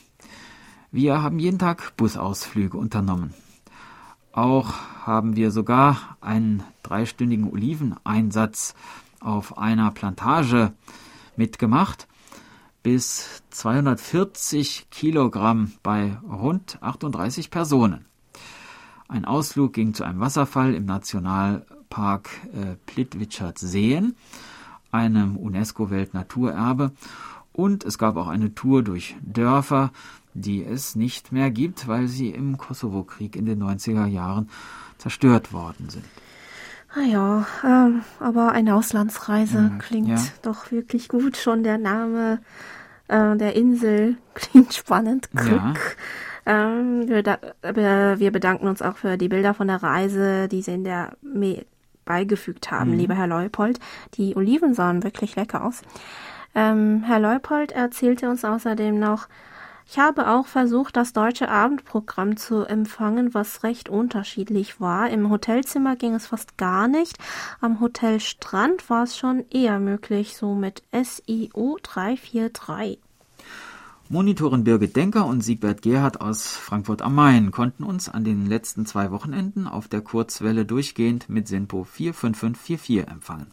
[0.91, 3.35] Wir haben jeden Tag Busausflüge unternommen.
[4.33, 4.75] Auch
[5.05, 8.75] haben wir sogar einen dreistündigen Oliveneinsatz
[9.21, 10.73] auf einer Plantage
[11.37, 12.09] mitgemacht
[12.83, 18.07] bis 240 Kilogramm bei rund 38 Personen.
[19.09, 24.17] Ein Ausflug ging zu einem Wasserfall im Nationalpark äh, Plitvichert Seen,
[24.91, 26.93] einem UNESCO-Weltnaturerbe,
[27.53, 29.93] und es gab auch eine Tour durch Dörfer,
[30.35, 34.49] die es nicht mehr gibt, weil sie im Kosovo-Krieg in den 90er Jahren
[34.97, 36.07] zerstört worden sind.
[36.95, 40.23] Ah ja, ähm, aber eine Auslandsreise mhm, klingt ja.
[40.43, 41.37] doch wirklich gut.
[41.37, 42.41] Schon der Name
[43.09, 45.31] äh, der Insel klingt spannend.
[45.31, 45.97] Glück.
[46.47, 46.69] Ja.
[46.75, 50.85] Ähm, wir, wir, bedanken uns auch für die Bilder von der Reise, die Sie in
[50.85, 51.65] der Mail
[52.05, 52.99] beigefügt haben, mhm.
[52.99, 53.79] lieber Herr Leupold.
[54.15, 55.83] Die Oliven sahen wirklich lecker aus.
[56.55, 59.29] Ähm, Herr Leupold erzählte uns außerdem noch,
[59.87, 65.11] Ich habe auch versucht, das deutsche Abendprogramm zu empfangen, was recht unterschiedlich war.
[65.11, 67.19] Im Hotelzimmer ging es fast gar nicht.
[67.61, 72.99] Am Hotel Strand war es schon eher möglich, so mit SIO 343.
[74.09, 78.85] Monitorin Birgit Denker und Siegbert Gerhard aus Frankfurt am Main konnten uns an den letzten
[78.85, 83.47] zwei Wochenenden auf der Kurzwelle durchgehend mit Sinpo 45544 empfangen.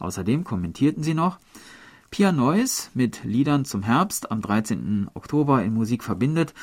[0.00, 1.38] Außerdem kommentierten sie noch,
[2.14, 5.10] Pia Neuss mit Liedern zum Herbst am 13.
[5.14, 6.54] Oktober in Musik verbindet.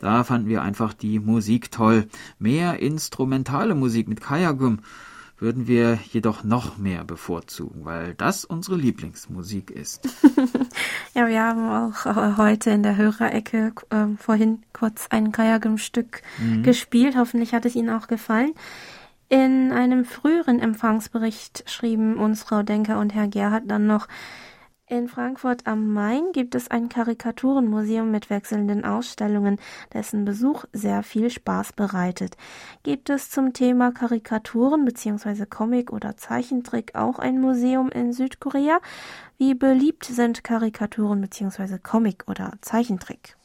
[0.00, 2.08] Da fanden wir einfach die Musik toll.
[2.40, 4.80] Mehr instrumentale Musik mit Kayagum
[5.38, 10.08] würden wir jedoch noch mehr bevorzugen, weil das unsere Lieblingsmusik ist.
[11.14, 16.64] ja, wir haben auch äh, heute in der Hörerecke äh, vorhin kurz ein Kajagum-Stück mhm.
[16.64, 17.14] gespielt.
[17.16, 18.54] Hoffentlich hat es Ihnen auch gefallen.
[19.28, 24.08] In einem früheren Empfangsbericht schrieben uns Frau Denker und Herr Gerhard dann noch,
[24.90, 29.58] in Frankfurt am Main gibt es ein Karikaturenmuseum mit wechselnden Ausstellungen,
[29.92, 32.36] dessen Besuch sehr viel Spaß bereitet.
[32.82, 35.46] Gibt es zum Thema Karikaturen bzw.
[35.46, 38.80] Comic oder Zeichentrick auch ein Museum in Südkorea?
[39.38, 41.78] Wie beliebt sind Karikaturen bzw.
[41.78, 43.36] Comic oder Zeichentrick?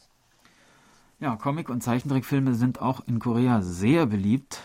[1.19, 4.61] Ja, Comic- und Zeichentrickfilme sind auch in Korea sehr beliebt.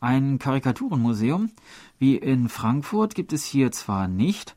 [0.00, 1.50] Ein Karikaturenmuseum
[1.98, 4.54] wie in Frankfurt gibt es hier zwar nicht,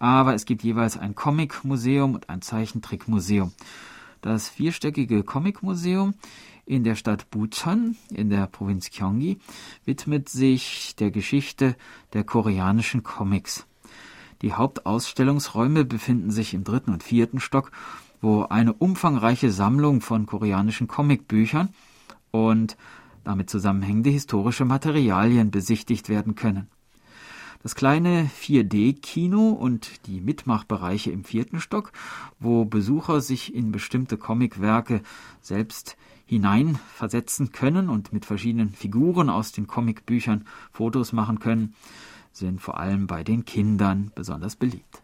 [0.00, 3.52] aber es gibt jeweils ein Comic-Museum und ein Zeichentrickmuseum.
[4.22, 6.14] Das vierstöckige Comic-Museum
[6.66, 9.38] in der Stadt Bucheon in der Provinz Gyeonggi
[9.84, 11.76] widmet sich der Geschichte
[12.14, 13.66] der koreanischen Comics.
[14.42, 17.70] Die Hauptausstellungsräume befinden sich im dritten und vierten Stock,
[18.22, 21.68] wo eine umfangreiche Sammlung von koreanischen Comicbüchern
[22.30, 22.76] und
[23.22, 26.68] damit zusammenhängende historische Materialien besichtigt werden können.
[27.62, 31.92] Das kleine 4D-Kino und die Mitmachbereiche im vierten Stock,
[32.38, 35.02] wo Besucher sich in bestimmte Comicwerke
[35.42, 41.74] selbst hineinversetzen können und mit verschiedenen Figuren aus den Comicbüchern Fotos machen können,
[42.32, 45.02] sind vor allem bei den Kindern besonders beliebt.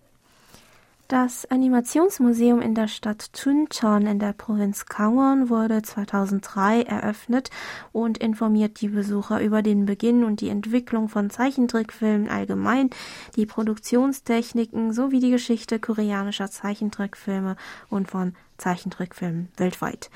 [1.09, 7.51] Das Animationsmuseum in der Stadt Chuncheon in der Provinz Gangwon wurde 2003 eröffnet
[7.93, 12.91] und informiert die Besucher über den Beginn und die Entwicklung von Zeichentrickfilmen allgemein,
[13.37, 17.55] die Produktionstechniken sowie die Geschichte koreanischer Zeichentrickfilme
[17.89, 20.11] und von Zeichentrickfilmen weltweit.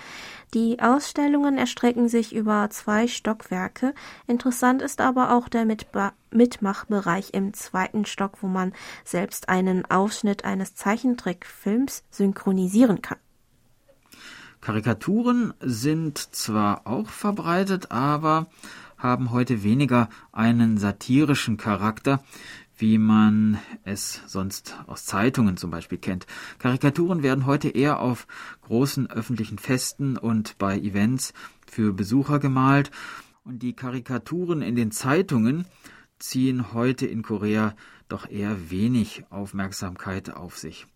[0.54, 3.94] Die Ausstellungen erstrecken sich über zwei Stockwerke.
[4.26, 8.72] Interessant ist aber auch der Mitba Mitmachbereich im zweiten Stock, wo man
[9.04, 13.18] selbst einen Ausschnitt eines Zeichentrickfilms synchronisieren kann.
[14.60, 18.46] Karikaturen sind zwar auch verbreitet, aber
[18.98, 22.22] haben heute weniger einen satirischen Charakter,
[22.80, 26.26] wie man es sonst aus Zeitungen zum Beispiel kennt.
[26.58, 28.26] Karikaturen werden heute eher auf
[28.62, 31.34] großen öffentlichen Festen und bei Events
[31.66, 32.90] für Besucher gemalt
[33.44, 35.66] und die Karikaturen in den Zeitungen
[36.18, 37.74] ziehen heute in Korea
[38.08, 40.86] doch eher wenig Aufmerksamkeit auf sich.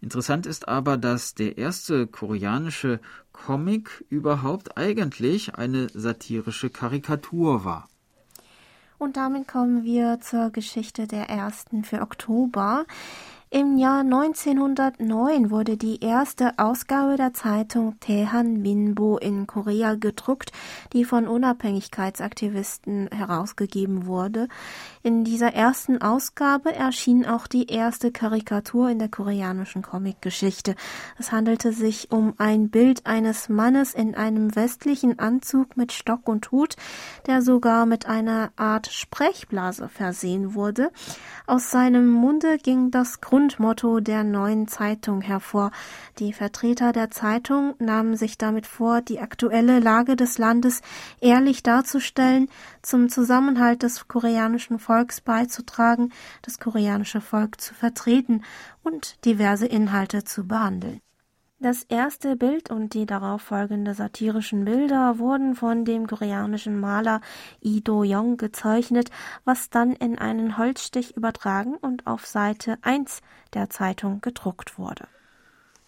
[0.00, 3.00] Interessant ist aber, dass der erste koreanische
[3.32, 7.88] Comic überhaupt eigentlich eine satirische Karikatur war.
[9.04, 12.86] Und damit kommen wir zur Geschichte der ersten für Oktober.
[13.56, 20.50] Im Jahr 1909 wurde die erste Ausgabe der Zeitung Tehan Minbo in Korea gedruckt,
[20.92, 24.48] die von Unabhängigkeitsaktivisten herausgegeben wurde.
[25.04, 30.74] In dieser ersten Ausgabe erschien auch die erste Karikatur in der koreanischen Comicgeschichte.
[31.16, 36.50] Es handelte sich um ein Bild eines Mannes in einem westlichen Anzug mit Stock und
[36.50, 36.74] Hut,
[37.28, 40.90] der sogar mit einer Art Sprechblase versehen wurde.
[41.46, 45.70] Aus seinem Munde ging das Grund Grundmotto der neuen Zeitung hervor.
[46.18, 50.80] Die Vertreter der Zeitung nahmen sich damit vor, die aktuelle Lage des Landes
[51.20, 52.48] ehrlich darzustellen,
[52.80, 58.44] zum Zusammenhalt des koreanischen Volks beizutragen, das koreanische Volk zu vertreten
[58.82, 61.02] und diverse Inhalte zu behandeln.
[61.64, 67.22] Das erste Bild und die darauf folgenden satirischen Bilder wurden von dem koreanischen Maler
[67.62, 69.10] Lee Do-young gezeichnet,
[69.46, 73.22] was dann in einen Holzstich übertragen und auf Seite 1
[73.54, 75.08] der Zeitung gedruckt wurde.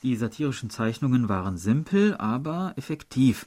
[0.03, 3.47] Die satirischen Zeichnungen waren simpel, aber effektiv.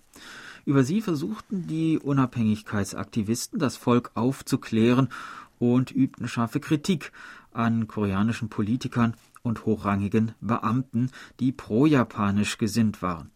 [0.65, 5.09] Über sie versuchten die Unabhängigkeitsaktivisten das Volk aufzuklären
[5.57, 7.11] und übten scharfe Kritik
[7.51, 13.31] an koreanischen Politikern und hochrangigen Beamten, die pro-japanisch gesinnt waren.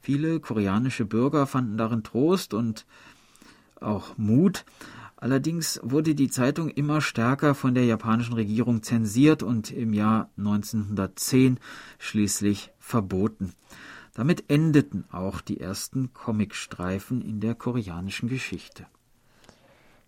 [0.00, 2.86] Viele koreanische Bürger fanden darin Trost und
[3.80, 4.64] auch Mut.
[5.16, 11.60] Allerdings wurde die Zeitung immer stärker von der japanischen Regierung zensiert und im Jahr 1910
[12.00, 13.52] schließlich verboten.
[14.14, 18.86] Damit endeten auch die ersten Comicstreifen in der koreanischen Geschichte.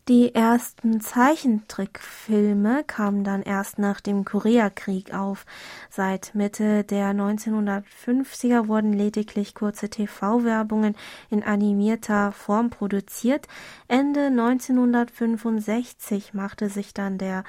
[0.07, 5.47] Die ersten Zeichentrickfilme kamen dann erst nach dem Koreakrieg auf.
[5.89, 10.95] Seit Mitte der 1950er wurden lediglich kurze TV-Werbungen
[11.31, 13.49] in animierter Form produziert.
[13.89, 17.43] Ende 1965 machte sich dann der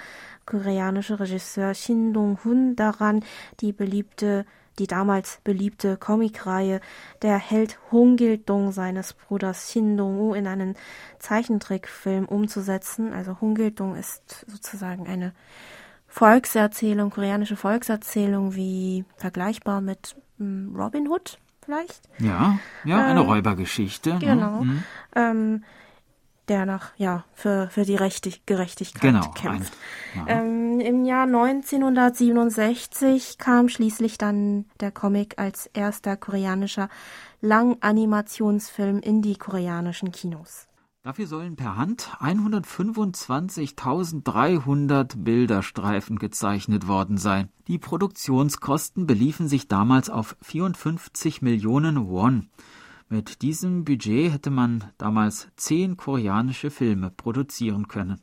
[0.46, 3.26] koreanische Regisseur Shin Dong-hun daran,
[3.60, 4.46] die beliebte
[4.80, 6.82] die damals beliebte Comicreihe
[7.22, 10.76] Der Held Hongil-dong seines Bruders Shin Dong-woo in einen
[11.20, 13.14] Zeichentrickfilm umzusetzen.
[13.14, 15.34] Also Hongil-dong ist sozusagen eine
[16.08, 22.02] Volkserzählung, koreanische Volkserzählung, wie vergleichbar mit hm, Robin Hood vielleicht.
[22.20, 24.14] Ja, ja, eine ähm, Räubergeschichte.
[24.14, 24.20] Ne?
[24.20, 24.62] Genau.
[24.62, 24.84] Mhm.
[25.16, 25.64] Ähm,
[26.50, 29.74] der nach, ja, für, für die Rechtig Gerechtigkeit genau, kämpft.
[30.26, 36.90] Ein, ähm, Im Jahr 1967 kam schließlich dann der Comic als erster koreanischer
[37.42, 40.68] Langanimationsfilm in die koreanischen Kinos.
[41.06, 47.50] Dafür sollen per Hand 125.300 Bilderstreifen gezeichnet worden sein.
[47.68, 52.50] Die Produktionskosten beliefen sich damals auf 54 Millionen Won.
[53.08, 58.20] Mit diesem Budget hätte man damals zehn koreanische Filme produzieren können.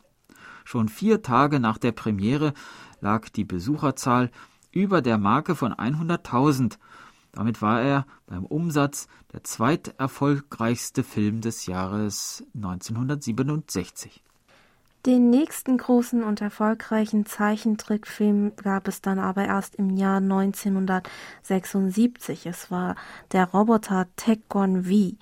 [0.64, 2.52] Schon vier Tage nach der Premiere
[3.00, 4.30] lag die Besucherzahl
[4.72, 6.78] über der Marke von 100.000.
[7.30, 14.22] Damit war er beim Umsatz der zweiterfolgreichste Film des Jahres 1967.
[15.04, 22.46] Den nächsten großen und erfolgreichen Zeichentrickfilm gab es dann aber erst im Jahr 1976.
[22.46, 22.94] Es war
[23.32, 25.16] der Roboter Tekkon V.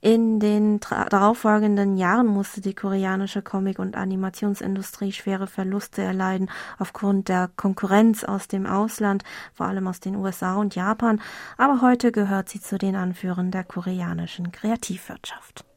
[0.00, 6.48] In den darauffolgenden Jahren musste die koreanische Comic- und Animationsindustrie schwere Verluste erleiden
[6.78, 11.20] aufgrund der Konkurrenz aus dem Ausland, vor allem aus den USA und Japan,
[11.56, 15.67] aber heute gehört sie zu den Anführern der koreanischen Kreativwirtschaft.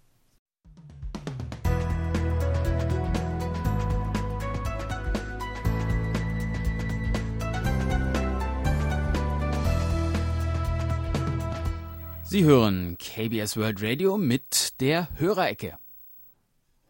[12.32, 15.78] Sie hören KBS World Radio mit der Hörerecke.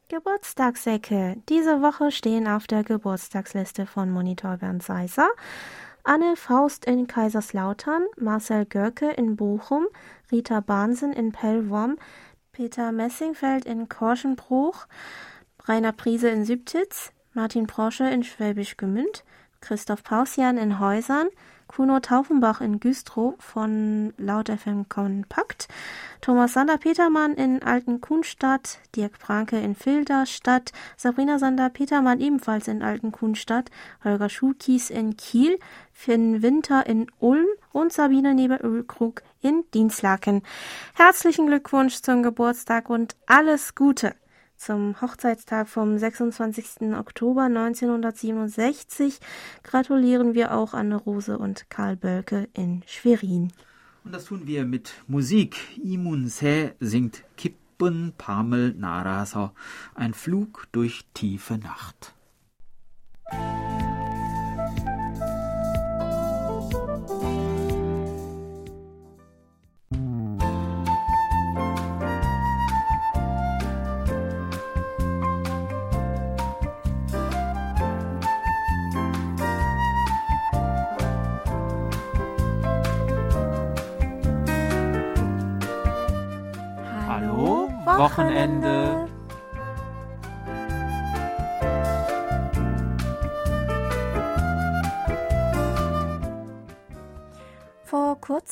[0.07, 1.37] Geburtstagsecke.
[1.49, 5.31] Diese Woche stehen auf der Geburtstagsliste von Monitor Bernd Seiser
[6.03, 9.87] Anne Faust in Kaiserslautern, Marcel Görke in Bochum,
[10.31, 11.97] Rita Bahnsen in Pellworm,
[12.51, 14.85] Peter Messingfeld in Korschenbruch,
[15.63, 19.23] Rainer Priese in Sübtitz, Martin Prosche in Schwäbisch Gmünd,
[19.59, 21.29] Christoph Pausian in Häusern,
[21.73, 25.69] Kuno Taufenbach in Güstrow von Laut FM Kompakt,
[26.19, 33.71] Thomas Sander-Petermann in Altenkunstadt, Dirk Pranke in Filderstadt, Sabrina Sander-Petermann ebenfalls in Altenkunstadt,
[34.03, 35.57] Holger Schulkies in Kiel,
[35.93, 37.47] Finn Winter in Ulm.
[37.73, 40.41] Und Sabine Neberölkrug in Dienstlaken.
[40.93, 44.13] Herzlichen Glückwunsch zum Geburtstag und alles Gute!
[44.61, 46.93] Zum Hochzeitstag vom 26.
[46.95, 49.19] Oktober 1967
[49.63, 53.51] gratulieren wir auch Anne Rose und Karl Bölke in Schwerin.
[54.03, 55.57] Und das tun wir mit Musik.
[55.83, 59.49] Imun Se singt Kippen Pamel Narasau,
[59.95, 62.13] ein Flug durch tiefe Nacht.
[87.85, 89.07] Wochenende.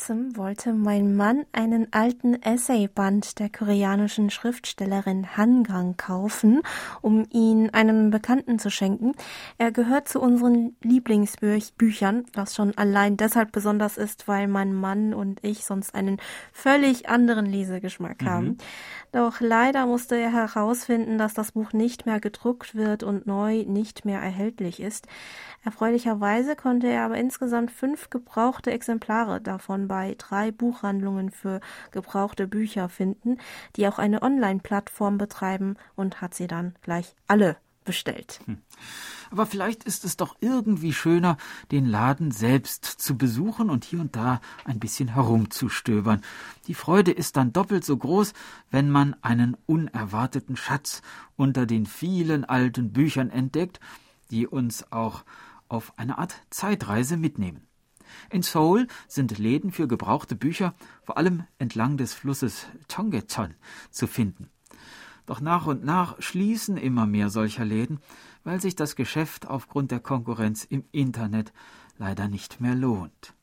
[0.09, 6.63] Kurzem wollte mein Mann einen alten Essayband der koreanischen Schriftstellerin Han Gang kaufen,
[7.01, 9.11] um ihn einem Bekannten zu schenken.
[9.59, 15.43] Er gehört zu unseren Lieblingsbüchern, was schon allein deshalb besonders ist, weil mein Mann und
[15.43, 16.17] ich sonst einen
[16.53, 18.29] völlig anderen Lesegeschmack mhm.
[18.29, 18.57] haben.
[19.11, 24.05] Doch leider musste er herausfinden, dass das Buch nicht mehr gedruckt wird und neu nicht
[24.05, 25.07] mehr erhältlich ist.
[25.63, 31.59] Erfreulicherweise konnte er aber insgesamt fünf gebrauchte Exemplare davon bei drei Buchhandlungen für
[31.91, 33.37] gebrauchte Bücher finden,
[33.75, 37.57] die auch eine Online-Plattform betreiben und hat sie dann gleich alle
[37.89, 38.39] bestellt.
[38.45, 38.59] Hm.
[39.31, 41.37] Aber vielleicht ist es doch irgendwie schöner,
[41.71, 46.21] den Laden selbst zu besuchen und hier und da ein bisschen herumzustöbern.
[46.67, 48.33] Die Freude ist dann doppelt so groß,
[48.69, 51.01] wenn man einen unerwarteten Schatz
[51.35, 53.79] unter den vielen alten Büchern entdeckt,
[54.31, 55.23] die uns auch
[55.67, 57.68] auf eine Art Zeitreise mitnehmen.
[58.29, 63.55] In Seoul sind Läden für gebrauchte Bücher vor allem entlang des Flusses Chongecheon
[63.91, 64.49] zu finden.
[65.25, 67.99] Doch nach und nach schließen immer mehr solcher Läden,
[68.43, 71.53] weil sich das Geschäft aufgrund der Konkurrenz im Internet
[71.97, 73.33] leider nicht mehr lohnt.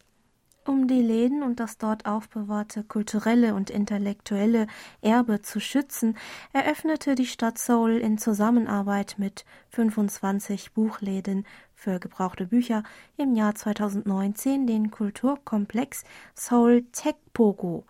[0.67, 4.67] Um die Läden und das dort aufbewahrte kulturelle und intellektuelle
[5.01, 6.17] Erbe zu schützen,
[6.53, 12.83] eröffnete die Stadt Seoul in Zusammenarbeit mit 25 Buchläden für gebrauchte Bücher
[13.17, 16.03] im Jahr 2019 den Kulturkomplex
[16.35, 17.85] Seoul Tekpogo.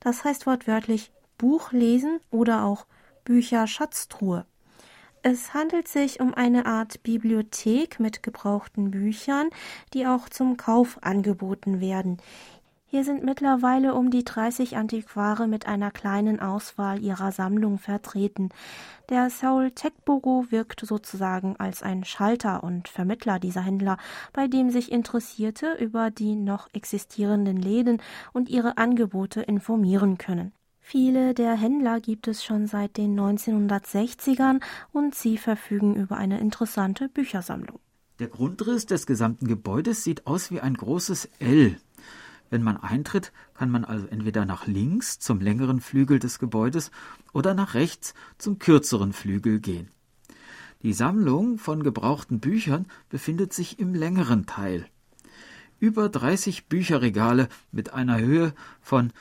[0.00, 2.84] Das heißt wortwörtlich Buch lesen oder auch
[3.24, 4.44] Bücherschatztruhe.
[5.22, 9.50] Es handelt sich um eine Art Bibliothek mit gebrauchten Büchern,
[9.92, 12.16] die auch zum Kauf angeboten werden.
[12.86, 18.48] Hier sind mittlerweile um die 30 Antiquare mit einer kleinen Auswahl ihrer Sammlung vertreten.
[19.10, 23.98] Der Seoul Tekbogo wirkt sozusagen als ein Schalter und Vermittler dieser Händler,
[24.32, 28.02] bei dem sich Interessierte über die noch existierenden Läden
[28.32, 30.52] und ihre Angebote informieren können.
[30.90, 34.60] Viele der Händler gibt es schon seit den 1960ern
[34.90, 37.78] und sie verfügen über eine interessante Büchersammlung.
[38.18, 41.76] Der Grundriss des gesamten Gebäudes sieht aus wie ein großes L.
[42.50, 46.90] Wenn man eintritt, kann man also entweder nach links zum längeren Flügel des Gebäudes
[47.32, 49.92] oder nach rechts zum kürzeren Flügel gehen.
[50.82, 54.86] Die Sammlung von gebrauchten Büchern befindet sich im längeren Teil.
[55.78, 59.12] Über 30 Bücherregale mit einer Höhe von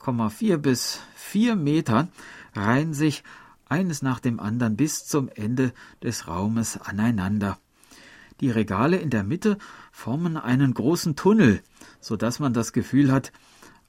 [0.00, 2.08] 2,4 bis 4 Metern
[2.54, 3.24] reihen sich
[3.68, 5.72] eines nach dem anderen bis zum Ende
[6.02, 7.58] des Raumes aneinander.
[8.40, 9.58] Die Regale in der Mitte
[9.90, 11.62] formen einen großen Tunnel,
[12.00, 13.32] so dass man das Gefühl hat,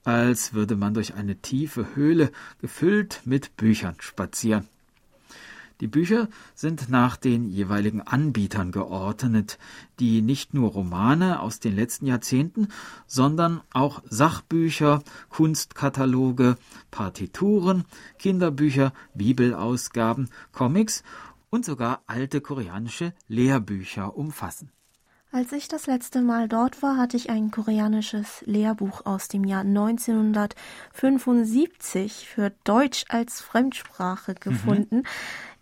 [0.03, 4.67] als würde man durch eine tiefe Höhle gefüllt mit Büchern spazieren.
[5.81, 9.57] Die Bücher sind nach den jeweiligen Anbietern geordnet,
[9.99, 12.67] die nicht nur Romane aus den letzten Jahrzehnten,
[13.07, 16.57] sondern auch Sachbücher, Kunstkataloge,
[16.91, 17.85] Partituren,
[18.17, 21.03] Kinderbücher, Bibelausgaben, Comics
[21.49, 24.71] und sogar alte koreanische Lehrbücher umfassen.
[25.31, 29.61] Als ich das letzte Mal dort war, hatte ich ein koreanisches Lehrbuch aus dem Jahr
[29.61, 34.39] 1975 für Deutsch als Fremdsprache mhm.
[34.39, 34.95] gefunden.
[34.95, 35.03] Mhm.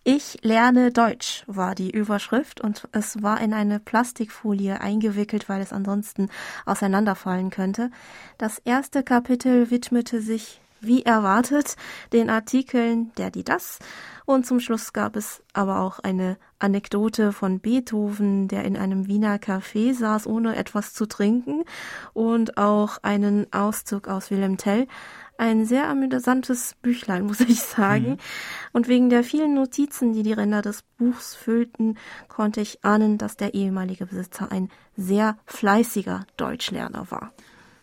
[0.09, 2.61] Ich lerne Deutsch war die Überschrift.
[2.61, 6.29] Und es war in eine Plastikfolie eingewickelt, weil es ansonsten
[6.65, 7.91] auseinanderfallen könnte.
[8.37, 11.75] Das erste Kapitel widmete sich wie erwartet
[12.13, 13.79] den Artikeln der die das
[14.29, 19.37] und zum Schluss gab es aber auch eine Anekdote von Beethoven, der in einem Wiener
[19.37, 21.63] Café saß, ohne etwas zu trinken.
[22.13, 24.87] Und auch einen Auszug aus Wilhelm Tell,
[25.37, 28.11] ein sehr amüsantes Büchlein, muss ich sagen.
[28.11, 28.17] Mhm.
[28.73, 33.37] Und wegen der vielen Notizen, die die Ränder des Buchs füllten, konnte ich ahnen, dass
[33.37, 37.33] der ehemalige Besitzer ein sehr fleißiger Deutschlerner war.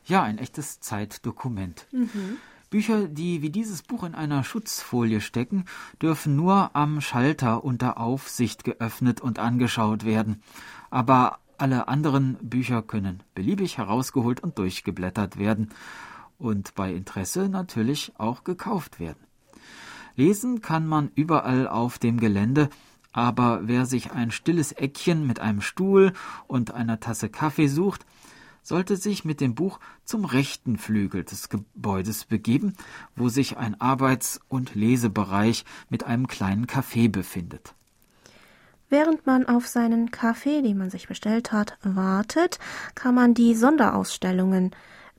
[0.05, 1.87] Ja, ein echtes Zeitdokument.
[1.93, 2.37] Mhm.
[2.71, 5.65] Bücher, die wie dieses Buch in einer Schutzfolie stecken,
[6.03, 10.43] dürfen nur am Schalter unter Aufsicht geöffnet und angeschaut werden.
[10.91, 15.71] Aber alle anderen Bücher können beliebig herausgeholt und durchgeblättert werden
[16.39, 19.25] und bei Interesse natürlich auch gekauft werden.
[20.17, 22.69] Lesen kann man überall auf dem Gelände,
[23.13, 26.13] aber wer sich ein stilles Eckchen mit einem Stuhl
[26.47, 28.07] und einer Tasse Kaffee sucht,
[28.63, 32.75] sollte sich mit dem Buch zum rechten Flügel des Gebäudes begeben,
[33.15, 37.75] wo sich ein Arbeits- und Lesebereich mit einem kleinen Café befindet.
[38.89, 42.59] Während man auf seinen Kaffee, den man sich bestellt hat, wartet,
[42.95, 44.71] kann man die Sonderausstellungen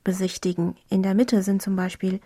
[0.06, 0.76] besichtigen.
[0.88, 2.20] In der Mitte sind zum Beispiel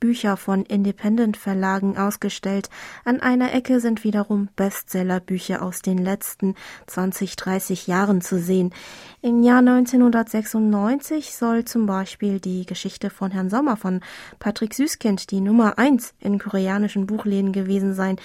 [0.00, 2.70] Bücher von Independent-Verlagen ausgestellt.
[3.04, 6.54] An einer Ecke sind wiederum Bestsellerbücher aus den letzten
[6.86, 8.72] 20, 30 Jahren zu sehen.
[9.20, 14.00] Im Jahr 1996 soll zum Beispiel die Geschichte von Herrn Sommer von
[14.38, 18.16] Patrick Süßkind die Nummer eins in koreanischen Buchläden gewesen sein.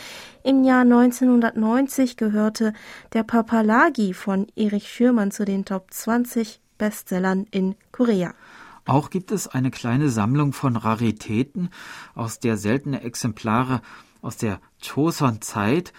[0.43, 2.71] Im Jahr 1990 gehörte
[3.11, 8.33] der Papalagi von Erich Schürmann zu den Top 20 Bestsellern in Korea.
[8.85, 11.69] Auch gibt es eine kleine Sammlung von Raritäten,
[12.15, 13.81] aus der seltene Exemplare
[14.21, 15.93] aus der Choson-Zeit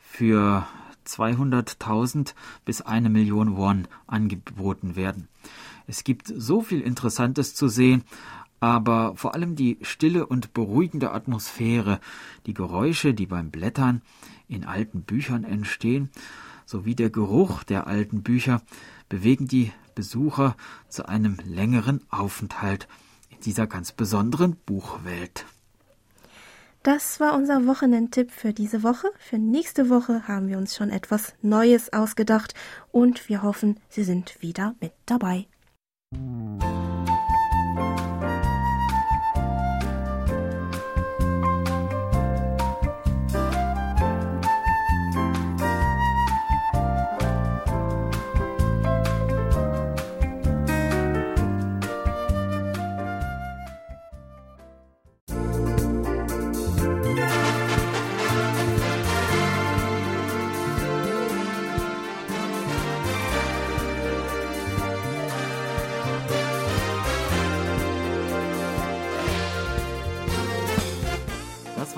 [0.00, 0.66] für
[1.06, 5.28] 200.000 bis eine Million Won angeboten werden.
[5.86, 8.04] Es gibt so viel Interessantes zu sehen,
[8.60, 11.98] aber vor allem die stille und beruhigende Atmosphäre,
[12.46, 14.02] die Geräusche, die beim Blättern
[14.48, 16.10] in alten Büchern entstehen,
[16.64, 18.62] sowie der Geruch der alten Bücher
[19.12, 20.56] bewegen die Besucher
[20.88, 22.88] zu einem längeren Aufenthalt
[23.28, 25.44] in dieser ganz besonderen Buchwelt.
[26.82, 29.08] Das war unser Wochenendtipp für diese Woche.
[29.18, 32.54] Für nächste Woche haben wir uns schon etwas Neues ausgedacht
[32.90, 35.46] und wir hoffen, Sie sind wieder mit dabei.
[36.10, 36.91] Das